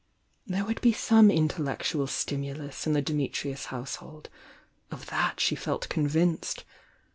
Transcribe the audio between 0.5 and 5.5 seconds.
would be some intellectual stimulus in the Dimitrius household,— of that